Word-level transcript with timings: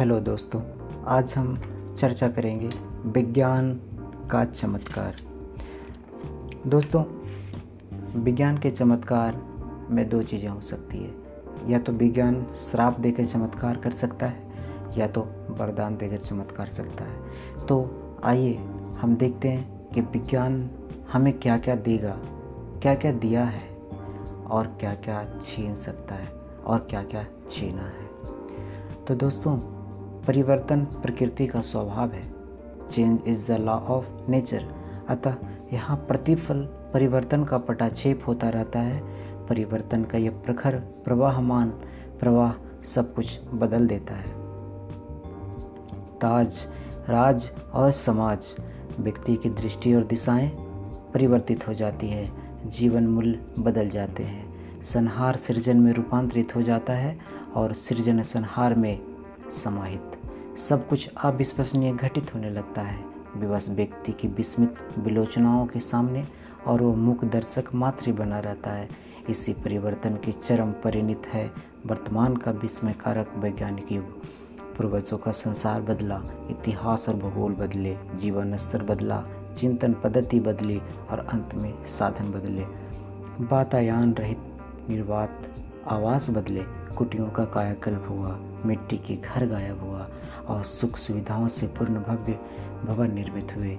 Hello 0.00 0.18
दोस्तों, 0.20 0.60
आज 1.06 1.34
हम 1.36 1.58
चर्चा 1.98 2.28
करेंगे 2.28 2.68
विज्ञान 3.06 3.72
का 4.30 4.44
चमत्कार। 4.44 5.16
दोस्तों, 6.66 7.02
विज्ञान 8.22 8.58
के 8.58 8.70
चमत्कार 8.70 9.40
में 9.90 10.08
दो 10.08 10.22
चीज़ें 10.22 10.48
हो 10.48 10.60
सकती 10.60 10.98
है। 10.98 11.72
या 11.72 11.78
तो 11.78 11.92
विज्ञान 11.92 12.46
श्राप 12.60 13.00
देकर 13.00 13.26
चमत्कार 13.26 13.76
कर 13.76 13.92
सकता 13.92 14.26
है, 14.26 14.42
या 14.98 15.06
तो 15.06 15.20
वरदान 15.50 15.96
देकर 15.96 16.16
चमत्कार 16.16 16.68
सकता 16.68 17.04
है। 17.04 17.66
तो 17.66 17.78
आइए 18.24 18.54
हम 19.00 19.16
देखते 19.16 19.48
हैं 19.48 19.90
कि 19.90 20.00
विज्ञान 20.00 20.70
हमें 21.12 21.32
क्या 21.38 21.58
क्या 21.58 21.74
देगा 21.74 22.16
क्या 22.82 22.94
क्या 22.94 23.12
दिया 23.12 23.44
है, 23.44 23.68
और 24.46 24.66
क्या 24.80 24.94
क्या 24.94 25.24
छीन 25.44 25.76
सकता 25.76 26.14
है, 26.14 26.28
और 26.66 26.86
क्या 26.90 27.02
क्या 27.02 27.26
छीना 27.50 27.82
है। 27.82 28.08
तो 29.04 29.14
दोस्तों 29.14 29.79
परिवर्तन 30.26 30.84
प्रकृति 30.84 31.46
का 31.46 31.60
स्वभाव 31.60 32.10
है। 32.10 32.32
Change 32.90 33.20
is 33.26 33.48
the 33.48 33.50
law 33.50 33.72
of 33.72 34.30
nature 34.30 34.64
अतः 35.08 35.34
यहाँ 35.72 35.96
प्रतिफल 35.96 36.68
परिवर्तन 36.94 37.44
का 37.44 37.58
पटाक्षेप 37.58 38.22
होता 38.26 38.48
रहता 38.48 38.78
है। 38.78 39.02
परिवर्तन 39.48 40.04
का 40.04 40.18
यह 40.18 40.30
प्रखर, 40.30 40.76
प्रवाहमान 40.76 41.68
प्रवाह 42.20 42.52
सब 42.84 43.14
कुछ 43.14 43.40
बदल 43.54 43.86
देता 43.86 44.14
है। 44.14 44.26
ताज, 46.18 46.66
राज 47.08 47.50
और 47.74 47.90
समाज, 47.90 48.56
व्यक्ति 49.00 49.36
की 49.36 49.50
दृष्टि 49.50 49.94
और 49.94 50.04
दिशाएँ 50.04 50.48
परिवर्तित 51.14 51.68
हो 51.68 51.74
जाती 51.74 52.08
है। 52.08 52.30
जीवन 52.66 53.06
मूल्य 53.06 53.38
बदल 53.58 53.88
जाते 53.88 54.22
हैं। 54.22 54.50
संहार 54.82 55.36
सृजन 55.36 55.76
में 55.76 55.92
रूपांतरित 55.92 56.56
हो 56.56 56.62
जाता 56.62 56.92
है 56.92 57.18
और 57.54 57.72
सृजन 57.72 58.22
संहार 58.22 58.74
में 58.74 59.09
समाहित। 59.50 60.02
सब 60.58 60.88
कुछ 60.88 61.10
अविश्वसनीय 61.24 61.92
घटित 61.92 62.34
होने 62.34 62.50
लगता 62.50 62.82
है। 62.82 63.04
विवश 63.36 63.68
व्यक्ति 63.68 64.12
की 64.12 64.28
विस्मित 64.28 64.74
विलोचनाओं 64.98 65.66
के 65.66 65.80
सामने 65.80 66.28
और 66.66 66.82
वो 66.82 66.94
मुख 66.94 67.24
दर्शक 67.24 67.64
मात्र 67.74 68.12
बना 68.12 68.38
रहता 68.38 68.70
है। 68.70 68.88
इसी 69.30 69.52
परिवर्तन 69.52 70.16
की 70.16 70.32
चरम 70.32 70.72
परिणित 70.72 71.22
है 71.26 71.50
वर्तमान 71.86 72.36
का 72.36 72.50
विस्मयकारक 72.50 73.32
वैज्ञानिक 73.36 73.92
युग। 73.92 74.04
पूर्वजों 74.76 75.18
का 75.18 75.32
संसार 75.32 75.80
बदला, 75.80 76.22
इतिहास 76.50 77.08
और 77.08 77.16
भूगोल 77.16 77.52
बदले, 77.52 77.96
जीवन 78.16 78.56
स्तर 78.56 78.82
बदला, 78.82 79.24
चिंतन 79.58 79.92
पद्धति 79.92 80.40
बदली 80.40 80.80
और 81.10 81.18
अंत 81.18 81.54
में 81.54 81.86
साधन 81.86 82.24
बदले। 82.24 82.62
वातायान 83.44 84.14
रहित 84.14 84.38
निर्वात 84.90 85.54
आवास 85.88 86.30
बदले। 86.30 86.79
कुटियों 86.98 87.28
का 87.28 87.44
कायाकल्प 87.44 88.06
हुआ, 88.08 88.38
मिट्टी 88.66 88.98
के 88.98 89.16
घर 89.16 89.46
गायब 89.46 89.80
हुआ 89.80 90.08
और 90.48 90.64
सुख 90.64 90.96
सुविधाओं 90.96 91.48
से 91.48 91.66
पूर्ण 91.66 91.94
भव्य 91.94 92.38
भवन 92.84 93.14
निर्मित 93.14 93.56
हुए। 93.56 93.78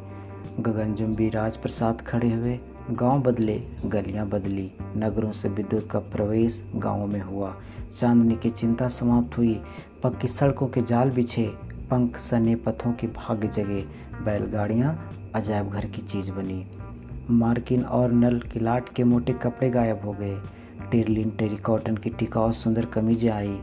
गगनजुम्बी 0.60 1.30
राजप्रसाद 1.30 2.02
खड़े 2.02 2.34
हुए, 2.34 2.60
गाँव 2.92 3.22
बदले, 3.22 3.64
गलियाँ 3.86 4.28
बदली, 4.28 4.72
नगरों 4.98 5.32
से 5.32 5.50
विद्युत 5.50 5.90
का 5.92 6.00
प्रवेश 6.00 6.72
गाँवों 6.76 7.08
में 7.08 7.22
हुआ। 7.22 7.56
चांदनी 8.00 8.36
की 8.36 8.50
चिंता 8.50 8.88
समाप्त 8.88 9.38
हुई, 9.38 9.62
पक्की 10.04 10.28
सड़कों 10.28 10.68
के 10.68 10.82
जाल 10.82 11.10
बिछे, 11.10 11.54
पंख 11.92 12.18
सने 12.18 12.56
पथों 12.56 12.94
की 12.94 13.08
भाग्य 13.08 13.48
जगे, 13.48 13.86
बैलगाड़ियाँ 14.22 15.14
अजायब 15.36 15.70
घर 15.70 15.86
की 15.86 16.02
चीज़ 16.02 16.32
बनी। 16.32 16.68
मार्किन 17.30 17.84
और 17.84 18.12
नल 18.12 18.40
की 18.40 18.60
लाट 18.60 18.90
के 18.90 19.04
मोटे 19.04 19.34
कपड़े 19.34 19.70
गायब 19.70 20.02
हो 20.06 20.14
गए। 20.14 20.38
टेरलिन 20.92 21.30
टेरिकॉटन 21.30 21.98
की 21.98 22.10
टिकाऊ 22.10 22.52
सुंदर 22.52 22.86
कमीजें 22.86 23.30
आई। 23.30 23.54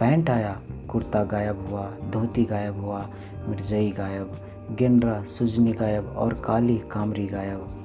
पैंट 0.00 0.30
आया, 0.30 0.60
कुर्ता 0.88 1.24
गायब 1.24 1.68
हुआ, 1.70 1.90
धोती 2.10 2.44
गायब 2.44 2.80
हुआ, 2.80 3.08
मिर्जई 3.48 3.90
गायब, 3.90 4.36
गेंडरा, 4.78 5.22
सुजनी 5.22 5.72
गायब 5.72 6.06
और 6.06 6.34
काली 6.34 6.80
कामरी 6.90 7.26
गायब। 7.26 7.76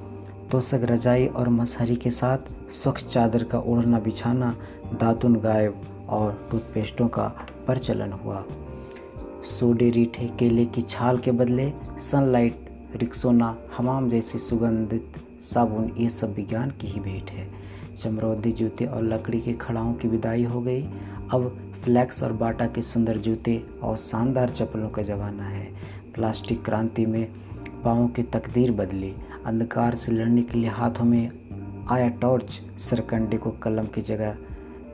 तोसक 0.52 0.80
रजाई 0.84 1.26
और 1.26 1.48
मसहरी 1.48 1.96
के 1.96 2.10
साथ 2.10 2.38
स्वच्छ 2.82 3.04
चादर 3.04 3.44
का 3.44 3.58
ओढ़ना 3.58 3.98
बिछाना, 3.98 4.56
दातुन 4.86 5.36
गायब 5.36 5.80
और 6.08 6.48
टूथपेस्टों 6.50 7.08
का 7.08 7.28
प्रचलन 7.66 8.12
हुआ। 8.12 8.44
सोडे 9.44 9.90
रीठे 9.90 10.30
केले 10.38 10.66
की 10.66 10.82
छाल 10.82 11.18
के 11.18 11.30
बदले 11.30 11.72
सनलाइट, 12.00 12.70
रिक्सोना, 12.96 13.56
हमाम 13.76 14.10
जैसी 14.10 14.38
सुगंधित 14.38 15.12
साबुन, 15.54 15.92
ये 15.98 16.10
सब 16.10 16.34
विज्ञान 16.34 16.70
की 16.70 16.86
ही 16.86 17.00
भेंट 17.00 17.30
है। 17.30 17.65
चमरौदी 18.02 18.52
जूते 18.52 18.84
और 18.84 19.02
लकड़ी 19.02 19.40
के 19.40 19.52
खड़ाओं 19.52 19.94
की 19.94 20.08
विदाई 20.08 20.44
हो 20.44 20.60
गई। 20.60 20.82
अब 21.32 21.56
फ्लैक्स 21.84 22.22
और 22.22 22.32
बाटा 22.32 22.66
के 22.66 22.82
सुंदर 22.82 23.16
जूते 23.16 23.62
और 23.82 23.96
शानदार 23.96 24.50
चप्पलों 24.50 24.88
का 24.88 25.02
ज़माना 25.02 25.44
है। 25.44 25.66
प्लास्टिक 26.14 26.64
क्रांति 26.64 27.06
में 27.06 27.26
पाँव 27.84 28.06
की 28.08 28.22
तकदीर 28.22 28.72
बदली। 28.72 29.14
अंधकार 29.46 29.94
से 29.94 30.12
लड़ने 30.12 30.42
के 30.42 30.58
लिए 30.58 30.70
हाथों 30.70 31.04
में 31.04 31.30
आया 31.90 32.08
टॉर्च, 32.08 32.60
सरकंडे 32.78 33.36
को 33.36 33.50
कलम 33.50 33.86
की 33.86 34.02
जगह 34.02 34.36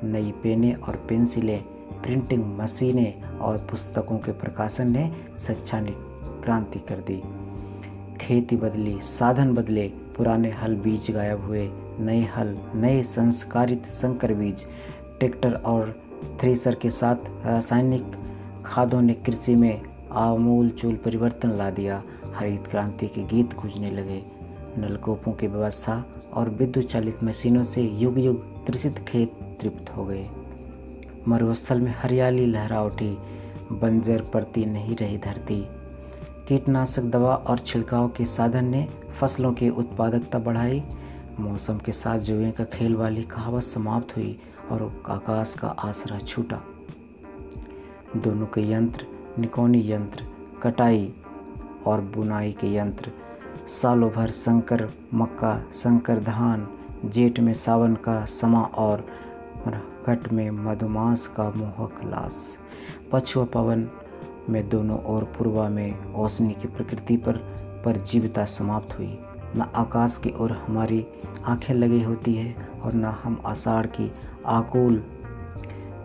नई 0.04 0.32
पेने 0.42 0.72
और 0.72 0.96
पेंसिलें, 1.08 1.62
प्रिंटिंग 2.02 2.44
मशीनें 2.58 3.22
और 3.22 3.56
पुस्तकों 3.70 4.19
के 4.19 4.32
प्रकाशन 4.32 4.90
ने 4.92 5.10
शैक्षणिक 5.38 5.96
क्रांति 6.44 6.78
कर 6.78 7.04
दी। 7.08 7.22
खेती 8.20 8.56
बदली, 8.56 8.98
साधन 9.00 9.54
बदले 9.54 9.90
पुराने 10.16 10.50
हल 10.50 10.74
बीज 10.74 11.10
गायब 11.10 11.44
हुए, 11.44 11.70
नए 12.00 12.22
हल, 12.22 12.58
नए 12.74 13.02
संस्कारित 13.02 13.86
संकर 13.86 14.34
बीज, 14.34 14.64
ट्रैक्टर 15.18 15.52
और 15.52 16.02
थ्रेसर 16.40 16.74
के 16.74 16.90
साथ 16.90 17.16
रासायनिक 17.46 18.04
खादों 18.66 19.02
ने 19.02 19.14
कृषि 19.14 19.54
में 19.54 19.80
आमूल 20.12 20.70
चूल 20.70 20.94
परिवर्तन 20.94 21.50
ला 21.50 21.70
दिया। 21.70 22.02
हरित 22.34 22.66
क्रांति 22.66 23.06
के 23.06 23.22
गीत 23.22 23.54
गूंजने 23.54 23.90
लगे। 23.90 24.22
नलकूपों 24.78 25.32
की 25.32 25.46
व्यवस्था 25.46 26.04
और 26.32 26.48
विद्युत 26.48 26.86
चालित 26.86 27.24
मशीनों 27.24 27.64
से 27.64 27.82
युग 27.82 28.18
युग 28.18 28.66
त्रिषित 28.66 28.98
खेत 28.98 29.32
तृप्त 29.60 29.90
हो 29.96 30.04
गए। 30.04 30.26
मरुस्थल 31.28 31.80
में 31.80 31.94
हरियाली 31.98 32.46
लहरा 32.46 32.82
उठी। 32.82 33.18
बंजर 33.72 34.22
पड़ती 34.34 34.64
नहीं 34.64 34.96
रही 34.96 35.18
धरती। 35.18 35.81
कीटनाशक 36.48 37.03
दवा 37.03 37.34
और 37.34 37.58
छिड़काव 37.58 38.08
के 38.08 38.25
साधन 38.25 38.64
ने 38.64 38.86
फ़सलों 39.20 39.53
की 39.53 39.69
उत्पादकता 39.69 40.38
बढ़ाई। 40.38 40.82
मौसम 41.41 41.78
के 41.78 41.92
साथ 41.92 42.19
जुए 42.19 42.50
का 42.50 42.64
खेल 42.64 42.97
वाली 42.97 43.22
कहावत 43.22 43.62
समाप्त 43.62 44.16
हुई 44.16 44.38
और 44.70 44.82
आकाश 45.06 45.54
का 45.54 45.69
आसरा 45.69 46.19
छूटा। 46.19 46.60
दोनों 48.16 48.47
के 48.47 48.70
यंत्र, 48.72 49.06
निकोनी 49.38 49.92
यंत्र, 49.92 50.25
कटाई 50.62 51.12
और 51.86 52.00
बुनाई 52.00 52.52
के 52.52 52.75
यंत्र, 52.75 53.10
सालों 53.69 54.10
भर 54.10 54.31
शंकर 54.31 54.88
मक्का 55.14 55.56
शंकर 55.75 56.20
धान 56.20 56.69
जेठ 57.04 57.41
में 57.41 57.54
सावन 57.54 57.94
का 57.94 58.25
समा 58.25 58.62
और 58.62 59.06
घट 60.06 60.32
में 60.32 60.50
मधुमास 60.50 61.26
का 61.26 61.50
मोहक 61.50 62.00
लाश। 62.04 62.56
पछुआ 63.12 63.44
पवन 63.44 63.88
में 64.48 64.69
दोनों 64.69 65.03
ओर 65.03 65.25
पूर्वा 65.25 65.69
में 65.69 66.14
ओसनी 66.14 66.53
की 66.53 66.69
प्रकृति 66.69 67.16
पर 67.16 67.32
पर 67.84 67.97
जीवता 67.97 68.44
समाप्त 68.44 68.98
हुई। 68.98 69.19
न 69.56 69.60
आकाश 69.75 70.16
की 70.16 70.32
ओर 70.38 70.53
हमारी 70.53 71.06
आँखें 71.44 71.75
लगी 71.75 72.02
होती 72.02 72.34
है 72.34 72.69
और 72.82 72.94
न 72.94 73.05
हम 73.05 73.43
आषाढ़ 73.46 73.87
की 73.87 74.12
आकुल 74.46 74.96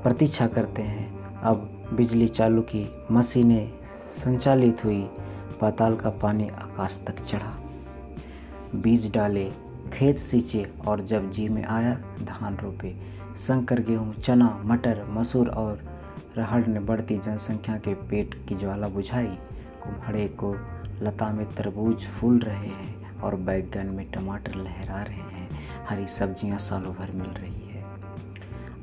प्रतीक्षा 0.04 0.48
करते 0.48 0.82
हैं। 0.82 1.34
अब 1.34 1.88
बिजली 1.94 2.28
चालू 2.28 2.62
की 2.62 2.92
मशीनें 3.12 3.74
संचालित 4.24 4.86
हुई। 4.86 5.10
पाताल 5.62 5.96
का 5.96 6.10
पानी 6.10 6.48
आकाश 6.48 7.04
तक 7.08 7.26
चढ़ा। 7.26 7.54
बीज 8.76 9.14
डाले, 9.14 9.52
खेत 9.94 10.20
सींचे 10.20 10.74
और 10.88 11.02
जब 11.02 11.32
जी 11.32 11.50
में 11.50 11.66
आया, 11.66 11.94
धान 12.24 12.58
रोपे। 12.58 13.18
शंकर, 13.40 13.80
गेहूँ, 13.80 14.14
चना, 14.14 14.62
मटर, 14.66 15.06
मसूर 15.10 15.50
और 15.50 15.97
रहड़ 16.38 16.66
ने 16.68 16.80
बढ़ती 16.80 17.18
जनसंख्या 17.18 17.78
के 17.78 17.94
पेट 17.94 18.36
की 18.50 18.56
ज्वाला 18.56 18.88
बुझाई। 18.88 19.38
कुम्हड़े 19.84 20.28
को 20.28 20.54
लता 21.02 21.32
में 21.32 21.46
तरबूज 21.54 22.06
फूल 22.08 22.40
रहे 22.40 22.68
हैं 22.68 23.20
और 23.20 23.36
बैगन 23.36 23.86
में 23.86 24.12
टमाटर 24.12 24.56
लहरा 24.56 25.02
रहे 25.02 25.16
हैं। 25.16 25.50
हरी 25.90 26.08
सब्ज़ियाँ 26.08 26.58
सालों 26.58 26.94
भर 26.94 27.12
मिल 27.12 27.30
रही 27.30 27.68
है। 27.70 27.84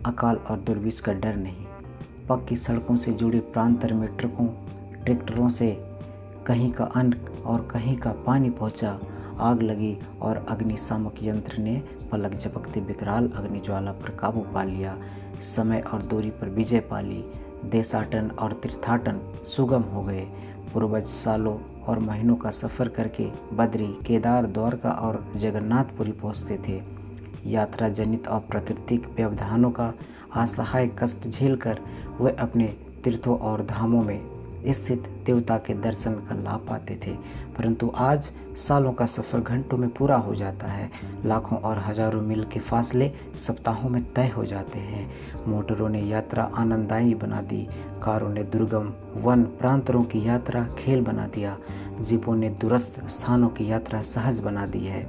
अकाल 0.07 0.37
और 0.37 0.59
दुर्विश 0.59 1.01
का 1.01 1.13
डर 1.13 1.37
नहीं। 1.37 1.67
पक्की 2.29 2.57
सड़कों 2.57 2.97
से 2.97 3.13
जुड़े 3.13 3.41
प्रांतर 3.41 3.93
में 3.93 4.17
ट्रकों, 4.17 4.47
ट्रैक्टरों 5.05 5.49
से 5.49 5.77
कहीं 6.47 6.73
का 6.73 6.85
अन्न 6.85 7.15
और 7.47 7.69
कहीं 7.71 7.97
का 7.97 8.13
पानी 8.27 8.51
पहुँचा। 8.51 8.99
आग 9.41 9.63
लगी 9.63 9.97
और 10.23 10.45
अग्निशामक 10.49 11.23
यंत्र 11.23 11.59
ने 11.59 11.83
पलक 12.13 12.35
झपकते 12.35 12.81
विकराल 12.81 13.29
अग्निज्वाला 13.29 13.93
पर 13.93 14.11
काबू 14.11 14.41
पा 14.55 14.63
लिया। 14.63 14.97
समय 15.43 15.81
और 15.95 16.03
दूरी 16.03 16.31
पर 16.31 16.49
विजय 16.49 16.81
पा 16.81 17.01
ली 17.01 17.25
देशाटन 17.65 18.31
और 18.31 18.53
तीर्थाटन 18.53 19.21
सुगम 19.57 19.83
हो 19.83 20.03
गए। 20.03 20.27
पूर्वज 20.73 21.07
सालों 21.07 21.59
और 21.89 21.99
महीनों 21.99 22.37
का 22.37 22.51
सफ़र 22.51 22.89
करके 22.89 23.27
बद्री, 23.53 23.87
केदार, 24.07 24.47
द्वारका 24.47 24.91
और 24.91 25.25
जगन्नाथपुरी 25.37 26.13
पहुँचते 26.13 26.59
थे। 26.69 26.83
यात्रा 27.51 27.89
जनित 27.89 28.29
और 28.29 28.41
प्राकृतिक 28.41 29.09
व्यवधानों 29.09 29.71
का 29.71 29.93
असहाय 30.35 30.91
कष्ट 30.99 31.29
झेलकर 31.29 31.81
वे 32.21 32.31
अपने 32.31 32.65
तीर्थों 33.05 33.39
और 33.39 33.65
धामों 33.67 34.03
में 34.03 34.34
स्थित 34.69 35.09
देवता 35.27 35.59
के 35.59 35.75
दर्शन 35.75 36.13
का 36.13 36.35
लाभ 36.35 36.67
पाते 36.69 37.01
थे। 37.07 37.13
परंतु 37.59 37.93
आज 37.97 38.31
सालों 38.57 38.93
का 38.93 39.07
सफ़र 39.07 39.41
घंटों 39.41 39.77
में 39.79 39.89
पूरा 39.91 40.17
हो 40.17 40.35
जाता 40.35 40.67
है। 40.67 40.91
लाखों 41.25 41.59
और 41.59 41.79
हज़ारों 41.79 42.23
मील 42.23 42.45
के 42.45 42.61
फासले 42.61 43.11
सप्ताहों 43.35 43.91
में 43.91 44.03
तय 44.13 44.29
हो 44.29 44.45
जाते 44.45 44.79
हैं। 44.79 45.11
मोटरों 45.49 45.89
ने 45.89 46.03
यात्रा 46.03 46.51
आनंददायी 46.55 47.15
बना 47.15 47.41
दी। 47.43 47.69
कारों 48.03 48.29
ने 48.29 48.43
दुर्गम 48.43 48.93
वन 49.17 49.43
प्रांतरों 49.43 50.05
की 50.05 50.29
यात्रा 50.29 50.65
खेल 50.79 51.01
बना 51.01 51.27
दिया। 51.27 51.57
जीपों 52.01 52.37
ने 52.37 52.51
दूरस्थ 52.51 53.07
स्थानों 53.07 53.49
की 53.49 53.71
यात्रा 53.71 54.03
सहज 54.03 54.41
बना 54.41 54.67
दी 54.67 54.79
है। 54.79 55.03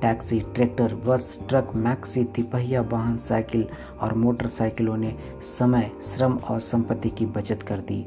Taxi, 0.00 0.40
tractor, 0.40 0.94
bus, 0.94 1.38
truck, 1.48 1.70
maxi, 1.74 2.24
तिपहिया 2.24 2.80
वाहन, 2.82 3.16
साइकिल 3.16 3.66
और 4.00 4.14
मोटरसाइकिलों 4.14 4.96
ने 4.96 5.14
समय, 5.42 5.90
श्रम 6.04 6.36
और 6.36 6.60
संपत्ति 6.60 7.10
की 7.10 7.26
बचत 7.26 7.62
कर 7.62 7.78
दी। 7.78 8.06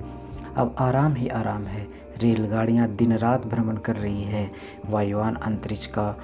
अब 0.55 0.75
आराम 0.79 1.13
ही 1.13 1.27
आराम 1.27 1.63
है। 1.63 1.87
रेलगाड़ियाँ 2.17 2.87
दिन 2.89 3.13
रात 3.17 3.45
भ्रमण 3.47 3.77
कर 3.77 3.95
रही 3.95 4.23
है। 4.23 4.51
वायुयान 4.89 5.35
अंतरिक्ष 5.35 5.85
का 5.87 6.15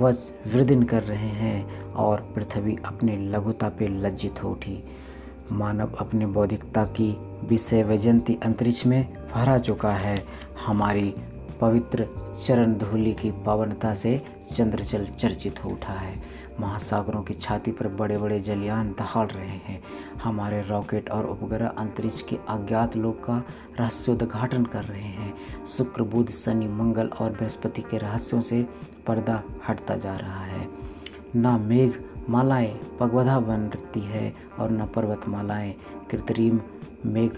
वज 0.00 0.18
वृद्धिन 0.54 0.82
कर 0.82 1.02
रहे 1.02 1.28
हैं 1.28 1.84
और 1.92 2.20
पृथ्वी 2.34 2.76
अपनी 2.84 3.16
लघुता 3.30 3.68
पे 3.68 3.88
लज्जित 3.88 4.42
हो 4.42 4.50
उठी। 4.50 4.82
मानव 5.52 5.94
अपनी 5.98 6.26
बौद्धिकता 6.26 6.84
की 6.84 7.10
विषय 7.44 7.82
वैजंती 7.82 8.38
अंतरिक्ष 8.44 8.86
में 8.86 9.06
फहरा 9.32 9.58
चुका 9.58 9.92
है। 9.92 10.22
हमारी 10.66 11.14
पवित्र 11.60 12.06
चरण 12.46 12.74
धूलि 12.74 13.12
की 13.12 13.30
पावनता 13.30 13.94
से 13.94 14.20
चंद्रचल 14.56 15.06
चर्चित 15.18 15.64
हो 15.64 15.70
उठा 15.70 15.92
है। 15.92 16.14
महासागरों 16.60 17.22
की 17.22 17.34
छाती 17.34 17.72
पर 17.72 17.88
बड़े 17.88 18.18
बड़े 18.18 18.40
जलयान 18.40 18.90
दहाड़ 18.90 19.30
रहे 19.30 19.46
हैं। 19.46 19.82
हमारे 20.24 20.62
रॉकेट 20.62 21.10
और 21.10 21.26
उपग्रह 21.26 21.68
अंतरिक्ष 21.68 22.22
के 22.22 22.36
अज्ञात 22.36 22.96
लोक 22.96 23.24
का 23.24 23.42
रहस्योद्घाटन 23.80 24.64
कर 24.64 24.84
रहे 24.84 25.00
हैं। 25.00 25.66
शुक्र, 25.66 26.02
बुध, 26.02 26.30
शनि, 26.30 26.66
मंगल 26.66 27.06
और 27.06 27.30
बृहस्पति 27.30 27.82
के 27.82 27.98
रहस्यों 27.98 28.40
से 28.40 28.66
पर्दा 29.06 29.42
हटता 29.68 29.96
जा 29.96 30.16
रहा 30.16 30.44
है। 30.44 30.68
न 31.36 31.60
मेघ 31.60 31.92
मालाएँ 32.30 32.80
पगवधा 33.00 33.40
बनती 33.40 34.00
है 34.00 34.34
और 34.58 34.70
न 34.70 34.86
पर्वत 34.86 35.20
मालाएँ 35.28 35.74
कृत्रिम 36.10 36.60
मेघ 37.06 37.30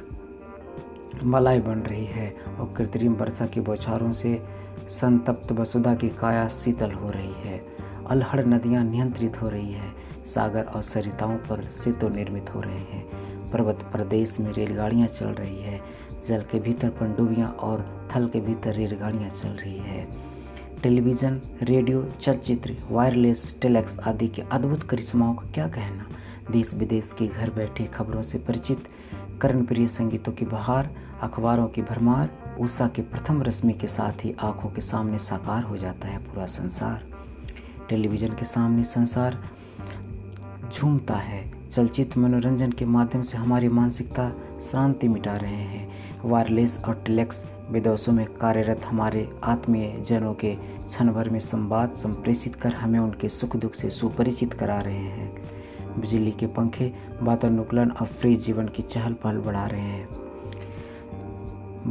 मलाई 1.25 1.61
बन 1.61 1.79
रही 1.79 2.05
है 2.05 2.37
और 2.61 2.73
कृत्रिम 2.77 3.13
वर्षा 3.13 3.47
की 3.47 3.61
बौछारों 3.61 4.13
से 4.13 4.43
संतप्त 4.89 5.53
वसुधा 5.53 5.95
की 5.95 6.09
काया 6.09 6.49
शीतल 6.49 6.93
हो 6.93 7.11
रही 7.11 7.33
है। 7.33 7.84
अलहड़ 8.11 8.47
नदियाँ 8.47 8.85
नियंत्रित 8.85 9.43
हो 9.43 9.49
रही 9.49 9.73
है। 9.73 9.93
सागर 10.25 10.63
और 10.63 10.83
सरिताओं 10.83 11.37
पर 11.37 11.69
सेतु 11.69 12.09
निर्मित 12.09 12.55
हो 12.55 12.61
रहे 12.61 12.79
हैं। 12.79 13.25
पर्वत 13.51 13.89
प्रदेश 13.93 14.41
में 14.41 14.53
रेलगाड़ियाँ 14.53 15.09
चल 15.09 15.27
रही 15.27 15.63
है। 15.63 15.81
जल 16.27 16.43
के 16.43 16.59
भीतर 16.59 16.89
पनडुबियाँ 16.89 17.49
और 17.49 18.09
थल 18.17 18.29
के 18.29 18.41
भीतर 18.41 18.73
रेलगाड़ियाँ 18.73 19.31
चल 19.31 19.49
रही 19.49 19.79
है। 19.79 20.07
टेलीविज़न, 20.83 21.41
रेडियो, 21.63 22.13
चलचित्र, 22.21 22.77
वायरलेस 22.91 23.57
टेलेक्स 23.63 23.99
आदि 23.99 24.29
के 24.29 24.43
अद्भुत 24.43 24.83
करिश्माओं 24.83 25.35
का 25.35 25.51
क्या 25.51 25.69
कहना? 25.69 26.07
देश 26.51 26.75
विदेश 26.75 27.15
के 27.19 27.27
घर 27.27 27.51
बैठे 27.51 27.85
खबरों 27.85 28.23
से 28.23 28.39
परिचित 28.39 28.89
कर्ण 29.41 29.65
प्रिय 29.65 29.87
संगीतों 29.87 30.33
की 30.33 30.45
बहार, 30.45 30.91
अखबारों 31.23 31.69
की 31.69 31.83
भरमार 31.83 32.57
उषा 32.61 32.89
के 32.89 33.03
प्रथम 33.03 33.43
रश्मि 33.43 33.73
के 33.73 33.87
साथ 33.87 34.25
ही 34.25 34.37
आँखों 34.41 34.71
के 34.71 34.81
सामने 34.81 35.19
साकार 35.19 35.63
हो 35.63 35.77
जाता 35.77 36.09
है 36.09 36.19
पूरा 36.19 36.47
संसार। 36.47 37.14
टेलीविज़न 37.89 38.29
के 38.29 38.45
सामने 38.45 38.85
संसार 38.85 39.39
झूमता 40.75 41.15
है। 41.15 41.53
चलचित्र 41.73 42.21
मनोरंजन 42.21 42.73
के 42.73 42.85
माध्यम 42.85 43.23
से 43.23 43.39
हमारी 43.39 43.69
मानसिकता 43.69 44.31
शांति 44.63 45.09
मिटा 45.09 45.37
रहे 45.37 45.55
हैं। 45.55 45.89
वायरलेस 46.25 46.85
और 46.89 47.03
टेलेक्स 47.07 47.45
विदेशों 47.71 48.13
में 48.13 48.27
कार्यरत 48.27 48.81
हमारे 48.85 49.31
आत्मीय 49.45 50.05
जनों 50.09 50.35
के 50.35 50.55
क्षण 50.55 51.13
भर 51.13 51.29
में 51.29 51.41
संवाद 51.41 51.95
संप्रेषित 51.97 52.55
कर 52.55 52.73
हमें 52.73 52.99
उनके 52.99 53.29
सुख 53.29 53.57
दुख 53.57 53.75
से 53.75 53.91
सुपरिचित 53.91 54.53
करा 54.53 54.81
रहे 54.81 54.95
हैं। 54.95 55.35
बिजली 56.01 56.31
के 56.31 56.47
पंखे, 56.47 56.93
वातानुकूलन 57.23 57.91
और 57.91 58.07
फ्री 58.07 58.37
जीवन 58.37 58.69
की 58.69 58.83
चहल 58.83 59.13
पहल 59.13 59.37
बढ़ा 59.37 59.67
रहे 59.67 59.81
हैं। 59.81 60.07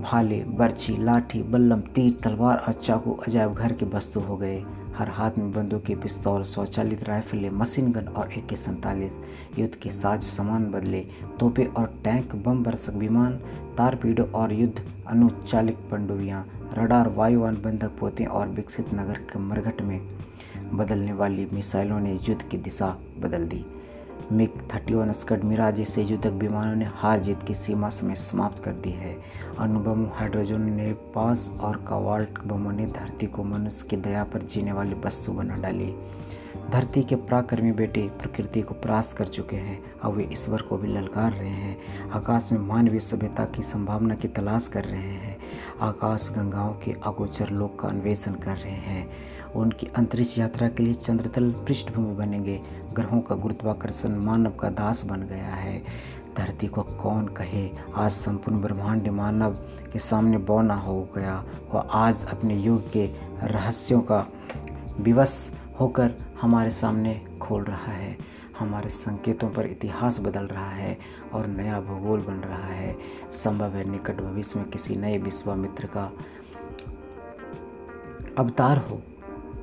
भाले, 0.01 0.43
बर्छी, 0.43 0.97
लाठी, 0.97 1.43
बल्लम, 1.43 1.81
तीर, 1.81 2.13
तलवार 2.23 2.57
और 2.57 2.73
चाकू 2.73 3.11
अजायब 3.11 3.53
घर 3.53 3.73
के 3.73 3.85
वस्तु 3.85 4.19
हो 4.19 4.37
गए। 4.37 4.63
हर 4.97 5.09
हाथ 5.09 5.37
में 5.37 5.51
बंदूक 5.53 5.83
के 5.83 5.95
पिस्तौल, 5.95 6.43
स्वचालित 6.43 7.03
राइफलें, 7.03 7.49
मशीन 7.49 7.91
गन 7.91 8.07
और 8.07 8.33
ए 8.33 8.43
के 8.49 8.55
सैंतालीस 8.55 9.21
युद्ध 9.59 9.75
के 9.75 9.91
साज 9.91 10.23
सामान 10.23 10.71
बदले, 10.71 11.01
तोपे 11.39 11.65
और 11.65 11.93
टैंक, 12.03 12.35
बम, 12.35 12.63
बरसक 12.63 12.93
विमान, 12.93 13.37
तारपीडो 13.77 14.23
और 14.23 14.53
युद्ध 14.53 14.81
अनुचालित 15.07 15.77
पंडुबियाँ 15.91 16.45
रडार 16.77 17.09
वायुवान 17.09 17.55
बंधक 17.55 17.97
पोते 17.99 18.25
और 18.25 18.47
विकसित 18.47 18.93
नगर 18.93 19.17
के 19.31 19.39
मरघट 19.39 19.81
में 19.81 19.99
बदलने 20.73 21.13
वाली 21.13 21.47
मिसाइलों 21.53 21.99
ने 21.99 22.13
युद्ध 22.13 22.41
की 22.41 22.57
दिशा 22.57 22.97
बदल 23.19 23.47
दी। 23.47 23.65
MiG 24.31 24.49
thirty 24.73 24.93
one 24.93 25.11
Scud 25.11 25.43
Mirage 25.43 25.71
जैसे 25.71 26.03
युद्धक 26.03 26.31
विमानों 26.31 26.75
ने 26.75 26.85
हार 26.85 27.19
जीत 27.19 27.43
की 27.43 27.55
सीमा 27.55 27.89
समय 27.89 28.15
समाप्त 28.15 28.63
कर 28.63 28.71
दी 28.71 28.89
है। 28.89 29.17
अणुबम 29.59 30.05
हाइड्रोजन 30.13 30.61
ने 30.61 30.93
पास 30.93 31.57
और 31.61 31.85
कवाल्ट 31.87 32.39
बमों 32.39 32.71
ने 32.71 32.85
धरती 32.85 33.25
को 33.25 33.43
मनुष्य 33.43 33.87
की 33.89 33.97
दया 33.97 34.23
पर 34.23 34.41
जीने 34.41 34.71
वाली 34.71 34.95
वस्तु 34.95 35.31
बना 35.31 35.55
डाली। 35.55 35.93
धरती 36.69 37.03
के 37.03 37.15
पराक्रमी 37.15 37.71
बेटे 37.71 38.01
प्रकृति 38.01 38.61
को 38.61 38.73
परास 38.73 39.13
कर 39.13 39.27
चुके 39.27 39.55
हैं। 39.55 39.83
अब 40.03 40.13
वे 40.13 40.29
ईश्वर 40.31 40.61
को 40.61 40.77
भी 40.77 40.87
ललकार 40.87 41.31
रहे 41.31 41.49
हैं। 41.49 42.09
आकाश 42.09 42.49
में 42.51 42.59
मानवीय 42.59 42.99
सभ्यता 42.99 43.45
की 43.45 43.61
संभावना 43.61 44.15
की 44.15 44.27
तलाश 44.27 44.67
कर 44.67 44.83
रहे 44.83 45.13
हैं। 45.13 45.37
आकाश 45.81 46.29
गंगाओं 46.31 46.73
के 46.73 46.95
अगोचर 47.05 47.49
लोक 47.49 47.79
का 47.79 47.87
अन्वेषण 47.87 48.33
कर 48.33 48.55
रहे 48.55 48.71
हैं। 48.71 49.09
उनकी 49.55 49.87
अंतरिक्ष 49.87 50.37
यात्रा 50.37 50.69
के 50.69 50.83
लिए 50.83 50.93
चंद्रतल 50.93 51.49
पृष्ठभूमि 51.49 52.15
बनेंगे। 52.15 52.61
ग्रहों 52.93 53.21
का 53.21 53.35
गुरुत्वाकर्षण 53.35 54.15
मानव 54.15 54.51
का 54.51 54.69
दास 54.69 55.05
बन 55.05 55.21
गया 55.21 55.49
है। 55.49 55.83
धरती 56.37 56.67
को 56.67 56.81
कौन 56.81 57.27
कहे? 57.27 57.69
आज 57.95 58.11
संपूर्ण 58.11 58.61
ब्रह्मांड 58.61 59.07
मानव 59.07 59.51
के 59.93 59.99
सामने 59.99 60.37
बौना 60.37 60.75
हो 60.75 61.09
गया। 61.15 61.45
वह 61.73 61.79
आज 61.79 62.25
अपने 62.25 62.55
युग 62.55 62.91
के 62.91 63.05
रहस्यों 63.43 64.01
का 64.01 64.27
विवश 64.99 65.51
होकर 65.79 66.13
हमारे 66.41 66.69
सामने 66.69 67.25
खोल 67.41 67.63
रहा 67.63 67.91
है। 67.91 68.17
हमारे 68.59 68.89
संकेतों 68.89 69.49
पर 69.49 69.65
इतिहास 69.65 70.19
बदल 70.19 70.43
रहा 70.43 70.69
है 70.69 70.97
और 71.33 71.47
नया 71.47 71.81
भूगोल 71.81 72.19
बन 72.19 72.33
रहा 72.33 72.65
है। 72.65 72.97
संभव 73.31 73.69
है 73.69 73.89
निकट 73.89 74.21
भविष्य 74.21 74.59
में 74.59 74.69
किसी 74.69 74.95
नए 74.95 75.17
विश्वामित्र 75.17 75.85
का 75.85 76.11
अवतार 78.37 78.77
हो। 78.77 79.01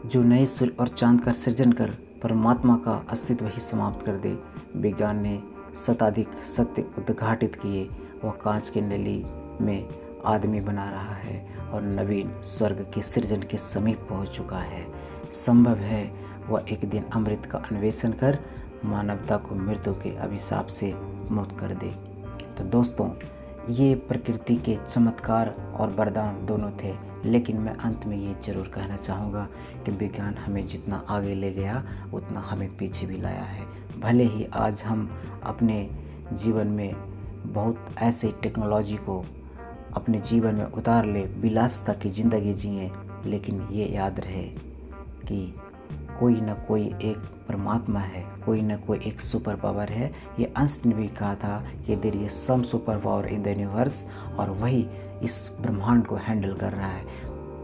जो 0.07 0.23
नए 0.23 0.47
सूर्य 0.47 0.73
और 0.81 0.89
चाँद 0.89 1.21
का 1.21 1.33
सृजन 1.33 1.73
कर 1.73 1.91
परमात्मा 2.23 2.77
का 2.77 3.07
अस्तित्व 3.11 3.47
ही 3.47 3.61
समाप्त 3.61 4.07
कर 4.07 4.17
दे। 4.17 4.39
विज्ञान 4.77 5.21
ने 5.23 5.43
शताधिक 5.87 6.29
सत्य 6.57 6.83
उद्घाटित 6.99 7.55
किए। 7.55 7.89
वह 8.25 8.31
कांच 8.31 8.71
की 8.71 8.81
नली 8.81 9.25
में 9.61 9.89
आदमी 10.25 10.61
बना 10.61 10.91
रहा 10.91 11.15
है 11.15 11.55
और 11.73 11.83
नवीन 11.83 12.33
स्वर्ग 12.43 12.91
के 12.95 13.03
सृजन 13.03 13.43
के 13.43 13.57
समीप 13.57 14.07
पहुँच 14.09 14.29
चुका 14.29 14.59
है। 14.59 14.87
संभव 15.33 15.77
है 15.77 16.13
वह 16.49 16.65
एक 16.73 16.89
दिन 16.91 17.05
अमृत 17.13 17.47
का 17.47 17.59
अन्वेषण 17.59 18.13
कर 18.13 18.39
मानवता 18.85 19.37
को 19.37 19.55
मृत्यु 19.55 19.95
के 19.95 20.17
अभिशाप 20.17 20.67
से 20.67 20.95
मुक्त 21.31 21.59
कर 21.59 21.75
दे। 21.75 21.91
तो 22.59 22.65
दोस्तों, 22.65 23.11
ये 23.71 23.95
प्रकृति 23.95 24.57
के 24.57 24.79
चमत्कार 24.89 25.55
और 25.77 25.91
वरदान 25.91 26.47
दोनों 26.47 26.71
थे। 26.71 27.10
लेकिन 27.25 27.59
मैं 27.59 27.75
अंत 27.75 28.07
में 28.07 28.17
ये 28.17 28.35
ज़रूर 28.47 28.67
कहना 28.75 28.97
चाहूँगा 28.97 29.47
कि 29.85 29.93
विज्ञान 29.93 30.35
हमें 30.37 30.67
जितना 30.67 31.05
आगे 31.09 31.35
ले 31.35 31.51
गया, 31.53 31.83
उतना 32.15 32.41
हमें 32.41 32.69
पीछे 32.77 33.07
भी 33.07 33.17
लाया 33.17 33.43
है। 33.43 33.67
भले 34.01 34.25
ही 34.25 34.45
आज 34.55 34.83
हम 34.83 35.09
अपने 35.43 35.89
जीवन 36.33 36.67
में 36.69 36.95
बहुत 37.45 37.95
ऐसे 37.99 38.33
टेक्नोलॉजी 38.43 38.97
को 38.99 39.25
अपने 39.97 40.21
जीवन 40.21 40.55
में 40.55 40.65
उतार 40.65 41.07
ले, 41.07 41.23
विलासता 41.41 41.93
की 41.93 42.11
ज़िंदगी 42.11 42.55
जिए, 42.55 42.91
लेकिन 43.27 43.67
ये 43.73 43.87
याद 43.87 44.21
रहे 44.21 44.43
कि 45.27 45.55
कोई 46.21 46.35
न 46.35 46.55
कोई 46.69 46.83
एक 47.03 47.19
परमात्मा 47.49 48.01
है, 48.01 48.25
कोई 48.45 48.61
ना 48.63 48.77
कोई 48.77 48.99
एक 49.07 49.21
सुपर 49.21 49.55
पावर 49.57 49.89
है। 49.89 50.11
ये 50.39 50.53
अंश 50.57 50.81
ने 50.87 50.95
भी 50.95 51.07
कहा 51.09 51.35
था 51.35 51.63
कि 51.87 51.97
देर 51.97 52.17
ये 52.17 52.29
some 52.29 52.63
super 52.63 52.99
power 52.99 53.27
in 53.27 53.43
the 53.43 53.49
universe 53.49 54.03
और 54.39 54.51
वही 54.53 54.83
इस 55.23 55.51
ब्रह्मांड 55.61 56.07
को 56.07 56.17
हैंडल 56.17 56.55
कर 56.55 56.73
रहा 56.73 56.89
है। 56.89 57.05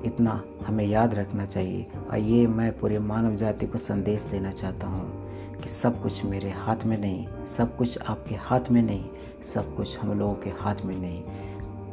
इतना 0.04 0.44
हमें 0.66 0.84
याद 0.84 1.14
रखना 1.14 1.46
चाहिए। 1.46 1.86
और 2.10 2.18
ये 2.18 2.46
मैं 2.46 2.78
पूरे 2.78 2.98
मानव 2.98 3.36
जाति 3.36 3.66
को 3.66 3.78
संदेश 3.78 4.22
देना 4.22 4.50
चाहता 4.52 4.86
हूँ 4.86 5.26
कि 5.60 5.68
सब 5.68 6.02
कुछ 6.02 6.24
मेरे 6.24 6.50
हाथ 6.50 6.84
में 6.84 6.98
नहीं, 6.98 7.26
सब 7.46 7.76
कुछ 7.76 7.98
आपके 7.98 8.34
हाथ 8.34 8.70
में 8.70 8.82
नहीं, 8.82 9.04
सब 9.54 9.76
कुछ 9.76 9.98
हम 9.98 10.18
लोगों 10.18 10.34
के 10.34 10.50
हाथ 10.50 10.76
में 10.84 10.96
नहीं। 10.98 11.22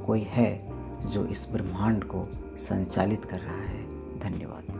कोई 0.05 0.21
है 0.21 0.69
जो 1.07 1.25
इस 1.25 1.47
ब्रह्मांड 1.51 2.03
को 2.03 2.23
संचालित 2.59 3.25
कर 3.25 3.39
रहा 3.39 3.61
है। 3.61 3.83
धन्यवाद। 4.19 4.72